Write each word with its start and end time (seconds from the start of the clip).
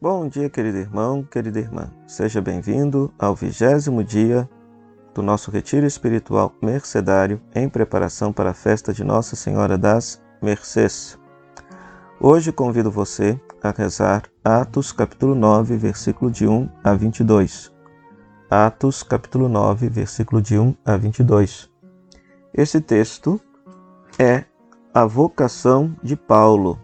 Bom 0.00 0.28
dia, 0.28 0.48
querido 0.48 0.78
irmão, 0.78 1.24
querida 1.24 1.58
irmã. 1.58 1.90
Seja 2.06 2.40
bem-vindo 2.40 3.12
ao 3.18 3.34
vigésimo 3.34 4.04
dia 4.04 4.48
do 5.12 5.24
nosso 5.24 5.50
retiro 5.50 5.84
espiritual 5.84 6.54
mercedário 6.62 7.40
em 7.52 7.68
preparação 7.68 8.32
para 8.32 8.50
a 8.50 8.54
festa 8.54 8.94
de 8.94 9.02
Nossa 9.02 9.34
Senhora 9.34 9.76
das 9.76 10.22
Mercês. 10.40 11.18
Hoje 12.20 12.52
convido 12.52 12.92
você 12.92 13.40
a 13.60 13.72
rezar 13.76 14.22
Atos 14.44 14.92
capítulo 14.92 15.34
9, 15.34 15.76
versículo 15.76 16.30
de 16.30 16.46
1 16.46 16.68
a 16.84 16.94
22. 16.94 17.74
Atos 18.48 19.02
capítulo 19.02 19.48
9, 19.48 19.88
versículo 19.88 20.40
de 20.40 20.56
1 20.56 20.76
a 20.84 20.96
22. 20.96 21.68
Esse 22.54 22.80
texto 22.80 23.40
é 24.16 24.44
a 24.94 25.04
vocação 25.04 25.96
de 26.04 26.14
Paulo. 26.14 26.78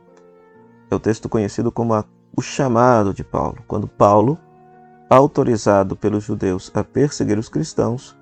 É 0.90 0.94
o 0.96 0.98
texto 0.98 1.28
conhecido 1.28 1.70
como 1.70 1.94
a 1.94 2.04
o 2.36 2.42
chamado 2.42 3.14
de 3.14 3.22
Paulo, 3.22 3.62
quando 3.66 3.86
Paulo, 3.86 4.38
autorizado 5.08 5.96
pelos 5.96 6.24
judeus 6.24 6.70
a 6.74 6.82
perseguir 6.82 7.38
os 7.38 7.48
cristãos, 7.48 8.16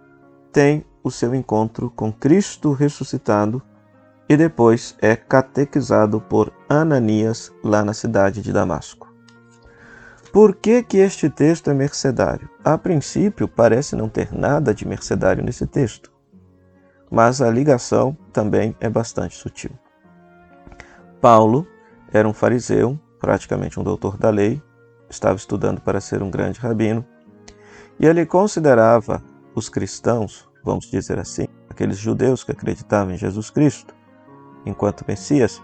tem 0.52 0.84
o 1.02 1.10
seu 1.10 1.34
encontro 1.34 1.91
com 1.91 2.12
Cristo 2.12 2.72
ressuscitado 2.72 3.62
e 4.28 4.36
depois 4.36 4.96
é 5.00 5.16
catequizado 5.16 6.20
por 6.20 6.52
Ananias 6.69 7.52
lá 7.62 7.84
na 7.84 7.92
cidade 7.92 8.42
de 8.42 8.52
Damasco. 8.52 9.12
Por 10.33 10.55
que, 10.55 10.83
que 10.83 10.98
este 10.98 11.28
texto 11.28 11.70
é 11.70 11.74
mercedário? 11.74 12.48
A 12.64 12.78
princípio, 12.78 13.47
parece 13.47 13.94
não 13.94 14.08
ter 14.08 14.33
nada 14.33 14.72
de 14.72 14.86
mercedário 14.86 15.44
nesse 15.44 15.66
texto, 15.66 16.10
mas 17.10 17.42
a 17.42 17.50
ligação 17.50 18.16
também 18.33 18.74
é 18.80 18.88
bastante 18.88 19.36
sutil. 19.36 19.72
Paulo 21.20 21.66
era 22.10 22.27
um 22.27 22.33
fariseu 22.33 22.98
praticamente 23.22 23.78
um 23.78 23.84
doutor 23.84 24.18
da 24.18 24.30
lei, 24.30 24.60
estava 25.08 25.36
estudando 25.36 25.80
para 25.80 26.00
ser 26.00 26.24
um 26.24 26.30
grande 26.30 26.58
rabino, 26.58 27.06
e 28.00 28.04
ele 28.04 28.26
considerava 28.26 29.22
os 29.55 29.69
cristãos, 29.69 30.48
vamos 30.64 30.91
dizer 30.91 31.20
assim, 31.20 31.47
aqueles 31.70 31.97
judeus 31.97 32.42
que 32.42 32.50
acreditavam 32.50 33.14
em 33.14 33.16
Jesus 33.16 33.48
Cristo 33.48 33.94
enquanto 34.66 35.05
Messias, 35.06 35.62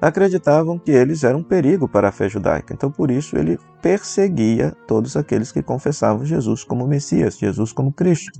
acreditavam 0.00 0.78
que 0.78 0.90
eles 0.90 1.24
eram 1.24 1.38
um 1.38 1.42
perigo 1.42 1.88
para 1.88 2.08
a 2.08 2.12
fé 2.12 2.28
judaica. 2.28 2.74
Então, 2.74 2.90
por 2.90 3.10
isso, 3.10 3.36
ele 3.36 3.58
perseguia 3.80 4.76
todos 4.86 5.16
aqueles 5.16 5.50
que 5.50 5.62
confessavam 5.62 6.24
Jesus 6.24 6.64
como 6.64 6.86
Messias, 6.86 7.38
Jesus 7.38 7.72
como 7.72 7.92
Cristo. 7.92 8.38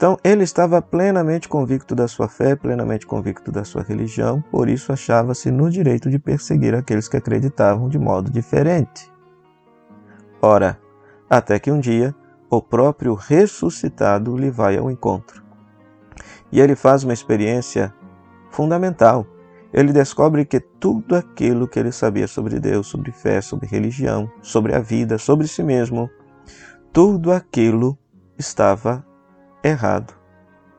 Então, 0.00 0.16
ele 0.24 0.44
estava 0.44 0.80
plenamente 0.80 1.46
convicto 1.46 1.94
da 1.94 2.08
sua 2.08 2.26
fé, 2.26 2.56
plenamente 2.56 3.06
convicto 3.06 3.52
da 3.52 3.64
sua 3.64 3.82
religião, 3.82 4.42
por 4.50 4.66
isso 4.66 4.90
achava-se 4.90 5.50
no 5.50 5.68
direito 5.68 6.08
de 6.08 6.18
perseguir 6.18 6.74
aqueles 6.74 7.06
que 7.06 7.18
acreditavam 7.18 7.86
de 7.86 7.98
modo 7.98 8.30
diferente. 8.30 9.12
Ora, 10.40 10.80
até 11.28 11.58
que 11.58 11.70
um 11.70 11.78
dia 11.78 12.14
o 12.48 12.62
próprio 12.62 13.12
ressuscitado 13.12 14.34
lhe 14.38 14.50
vai 14.50 14.78
ao 14.78 14.90
encontro. 14.90 15.44
E 16.50 16.62
ele 16.62 16.74
faz 16.74 17.04
uma 17.04 17.12
experiência 17.12 17.92
fundamental. 18.50 19.26
Ele 19.70 19.92
descobre 19.92 20.46
que 20.46 20.60
tudo 20.60 21.14
aquilo 21.14 21.68
que 21.68 21.78
ele 21.78 21.92
sabia 21.92 22.26
sobre 22.26 22.58
Deus, 22.58 22.86
sobre 22.86 23.12
fé, 23.12 23.42
sobre 23.42 23.68
religião, 23.68 24.32
sobre 24.40 24.74
a 24.74 24.78
vida, 24.78 25.18
sobre 25.18 25.46
si 25.46 25.62
mesmo, 25.62 26.08
tudo 26.90 27.30
aquilo 27.30 27.98
estava 28.38 29.04
errado. 29.62 30.14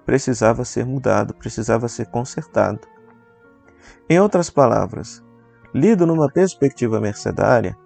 Precisava 0.05 0.65
ser 0.65 0.85
mudado, 0.85 1.33
precisava 1.33 1.87
ser 1.87 2.07
consertado. 2.07 2.81
Em 4.09 4.19
outras 4.19 4.49
palavras, 4.49 5.23
lido 5.73 6.05
numa 6.05 6.29
perspectiva 6.29 6.99
mercedária, 6.99 7.77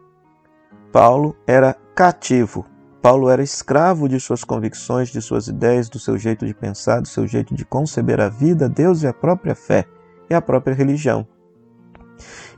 Paulo 0.91 1.35
era 1.45 1.75
cativo. 1.93 2.65
Paulo 3.01 3.29
era 3.29 3.43
escravo 3.43 4.09
de 4.09 4.19
suas 4.19 4.43
convicções, 4.43 5.09
de 5.09 5.21
suas 5.21 5.47
ideias, 5.47 5.89
do 5.89 5.99
seu 5.99 6.17
jeito 6.17 6.45
de 6.45 6.53
pensar, 6.53 7.01
do 7.01 7.07
seu 7.07 7.27
jeito 7.27 7.53
de 7.53 7.63
conceber 7.63 8.19
a 8.19 8.29
vida, 8.29 8.67
Deus 8.67 9.03
e 9.03 9.07
a 9.07 9.13
própria 9.13 9.53
fé 9.53 9.85
e 10.29 10.33
a 10.33 10.41
própria 10.41 10.73
religião. 10.73 11.27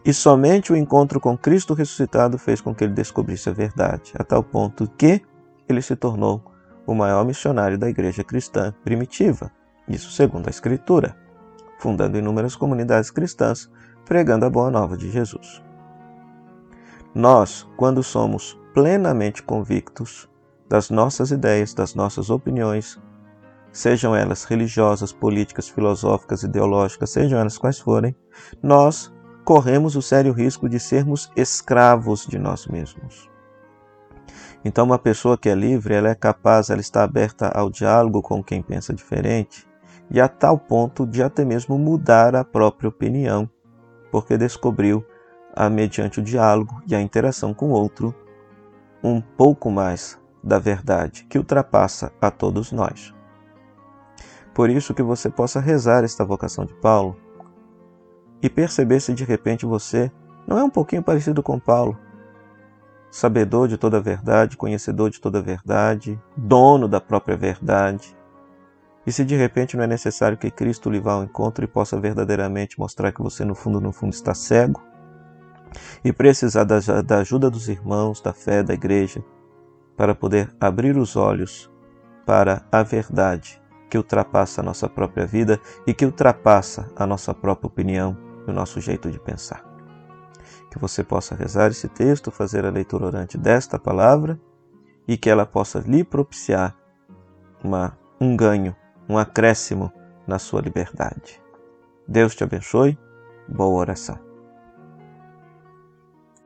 E 0.06 0.14
somente 0.14 0.72
o 0.72 0.76
encontro 0.76 1.20
com 1.20 1.38
Cristo 1.38 1.74
ressuscitado 1.74 2.38
fez 2.38 2.62
com 2.62 2.74
que 2.74 2.84
ele 2.84 2.94
descobrisse 2.94 3.50
a 3.50 3.54
verdade, 3.54 4.14
a 4.18 4.24
tal 4.24 4.42
ponto 4.42 4.88
que 4.98 5.22
ele 5.68 5.82
se 5.82 5.96
tornou 5.96 6.42
o 6.88 6.96
maior 6.96 7.26
missionário 7.26 7.78
da 7.78 7.90
igreja 7.90 8.24
cristã 8.24 8.74
primitiva, 8.84 9.52
isso 9.88 10.10
segundo 10.10 10.48
a 10.48 10.50
Escritura, 10.50 11.16
fundando 11.78 12.18
inúmeras 12.18 12.56
comunidades 12.56 13.12
cristãs, 13.12 13.70
pregando 14.06 14.46
a 14.46 14.50
boa 14.50 14.72
nova 14.72 14.98
de 14.98 15.12
Jesus. 15.12 15.62
Nós, 17.14 17.68
quando 17.76 18.02
somos 18.02 18.58
plenamente 18.74 19.44
convictos 19.44 20.30
das 20.70 20.90
nossas 20.90 21.32
ideias, 21.32 21.74
das 21.74 21.94
nossas 21.94 22.30
opiniões, 22.30 23.00
sejam 23.72 24.16
elas 24.16 24.44
religiosas, 24.44 25.12
políticas, 25.12 25.68
filosóficas, 25.68 26.44
ideológicas, 26.44 27.12
sejam 27.12 27.40
elas 27.40 27.58
quais 27.58 27.80
forem, 27.80 28.16
nós 28.64 29.14
corremos 29.44 29.96
o 29.96 30.02
sério 30.02 30.34
risco 30.34 30.68
de 30.70 30.80
sermos 30.80 31.32
escravos 31.36 32.26
de 32.26 32.38
nós 32.38 32.68
mesmos. 32.68 33.30
Então, 34.68 34.84
uma 34.84 35.00
pessoa 35.00 35.38
que 35.38 35.48
é 35.48 35.56
livre, 35.56 35.94
ela 35.94 36.10
é 36.10 36.14
capaz, 36.14 36.70
ela 36.70 36.82
está 36.82 37.02
aberta 37.02 37.48
ao 37.48 37.70
diálogo 37.70 38.22
com 38.22 38.44
quem 38.44 38.62
pensa 38.62 38.94
diferente 38.94 39.66
e 40.12 40.20
a 40.20 40.28
tal 40.28 40.58
ponto 40.58 41.08
de 41.08 41.24
até 41.24 41.46
mesmo 41.46 41.80
mudar 41.80 42.36
a 42.36 42.44
própria 42.44 42.90
opinião, 42.90 43.50
porque 44.12 44.38
descobriu, 44.38 45.06
a, 45.56 45.70
mediante 45.70 46.20
o 46.20 46.22
diálogo 46.22 46.82
e 46.86 46.94
a 46.94 47.02
interação 47.02 47.54
com 47.54 47.68
o 47.68 47.72
outro, 47.72 48.14
um 49.02 49.22
pouco 49.22 49.72
mais 49.72 50.20
da 50.44 50.60
verdade 50.60 51.24
que 51.30 51.38
ultrapassa 51.38 52.12
a 52.20 52.30
todos 52.30 52.74
nós. 52.74 53.16
Por 54.54 54.70
isso 54.70 54.94
que 54.94 55.02
você 55.02 55.30
possa 55.30 55.62
rezar 55.62 56.04
esta 56.04 56.26
vocação 56.26 56.66
de 56.66 56.74
Paulo 56.74 57.16
e 58.42 58.50
perceber 58.50 59.00
se 59.00 59.14
de 59.14 59.24
repente 59.24 59.66
você 59.66 60.12
não 60.46 60.58
é 60.58 60.64
um 60.66 60.70
pouquinho 60.70 61.02
parecido 61.02 61.42
com 61.42 61.58
Paulo, 61.58 61.98
sabedor 63.10 63.68
de 63.68 63.78
toda 63.78 63.98
a 63.98 64.02
verdade, 64.02 64.58
conhecedor 64.58 65.10
de 65.10 65.20
toda 65.20 65.40
a 65.40 65.42
verdade, 65.42 66.20
dono 66.36 66.88
da 66.88 67.00
própria 67.00 67.38
verdade. 67.38 68.16
E 69.06 69.12
se 69.12 69.24
de 69.24 69.36
repente 69.36 69.78
não 69.78 69.84
é 69.84 69.88
necessário 69.88 70.38
que 70.38 70.52
Cristo 70.52 70.90
lhe 70.90 71.00
vá 71.00 71.14
ao 71.14 71.24
encontro 71.24 71.64
e 71.64 71.68
possa 71.68 72.00
verdadeiramente 72.00 72.78
mostrar 72.78 73.12
que 73.12 73.22
você 73.22 73.46
no 73.46 73.56
fundo, 73.56 73.80
no 73.80 73.94
fundo 73.94 74.14
está 74.14 74.34
cego 74.34 74.84
e 76.04 76.12
precisar 76.12 76.64
da, 76.64 76.80
da 77.02 77.20
ajuda 77.20 77.50
dos 77.50 77.70
irmãos, 77.70 78.22
da 78.22 78.34
fé, 78.34 78.64
da 78.64 78.74
igreja, 78.74 79.24
para 79.96 80.14
poder 80.14 80.54
abrir 80.60 80.98
os 80.98 81.16
olhos 81.16 81.72
para 82.26 82.66
a 82.72 82.84
verdade 82.84 83.62
que 83.90 83.98
ultrapassa 83.98 84.62
a 84.62 84.64
nossa 84.64 84.90
própria 84.90 85.26
vida 85.26 85.60
e 85.86 85.94
que 85.94 86.06
ultrapassa 86.06 86.92
a 86.96 87.08
nossa 87.08 87.34
própria 87.34 87.68
opinião 87.68 88.18
e 88.46 88.52
o 88.52 88.54
nosso 88.54 88.82
jeito 88.82 89.10
de 89.10 89.20
pensar 89.20 89.67
que 90.78 90.82
você 90.82 91.04
possa 91.04 91.36
rezar 91.36 91.72
esse 91.72 91.88
texto, 91.90 92.32
fazer 92.32 92.66
a 92.66 92.70
leitura 92.70 93.08
orante 93.08 93.38
desta 93.38 93.80
palavra 93.80 94.40
e 95.08 95.18
que 95.18 95.30
ela 95.30 95.46
possa 95.46 95.80
lhe 95.80 96.04
propiciar 96.04 96.76
uma, 97.64 97.98
um 98.22 98.38
ganho, 98.38 98.76
um 99.10 99.18
acréscimo 99.18 99.92
na 100.28 100.38
sua 100.38 100.62
liberdade. 100.62 101.42
Deus 102.08 102.36
te 102.36 102.44
abençoe. 102.44 102.98
Boa 103.50 103.80
oração. 103.80 104.27